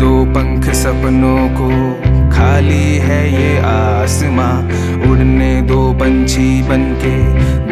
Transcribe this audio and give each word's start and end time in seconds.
दो 0.00 0.12
पंख 0.34 0.64
सपनों 0.74 1.40
को 1.56 1.68
खाली 2.30 2.86
है 3.06 3.20
ये 3.32 3.50
आसमां। 3.70 4.52
उड़ने 5.10 5.50
दो 5.62 5.80
पंछी 6.00 6.48
बनके 6.62 7.16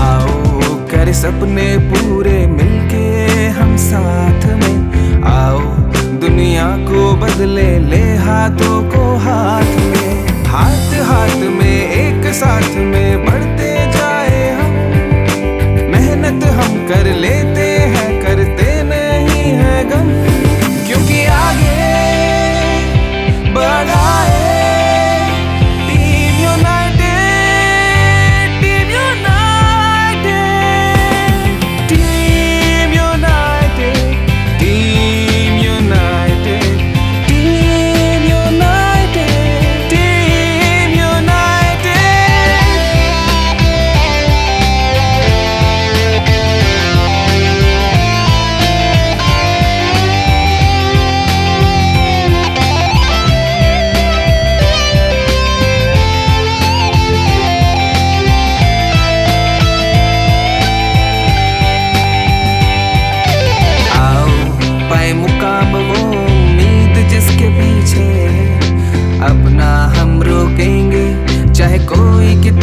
आओ 0.01 0.75
कर 0.93 1.13
सपने 1.23 1.69
पूरे 1.91 2.39
मिल 2.57 2.70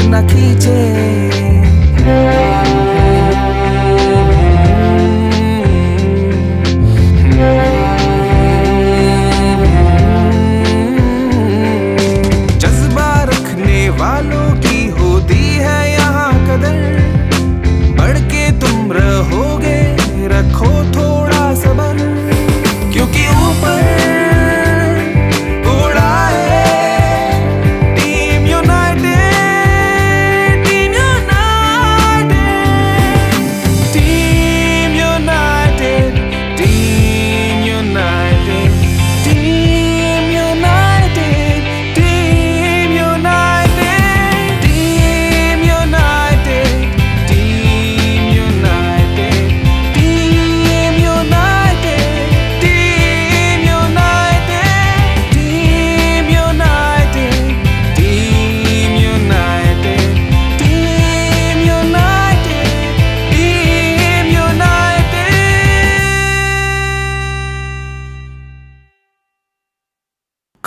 na 0.10 0.24
kije. 0.24 1.37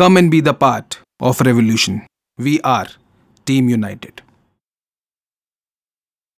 Come 0.00 0.16
and 0.16 0.30
be 0.30 0.40
the 0.40 0.54
part 0.54 0.98
of 1.20 1.42
revolution. 1.42 2.06
We 2.38 2.58
are 2.62 2.86
Team 3.44 3.68
United. 3.68 4.22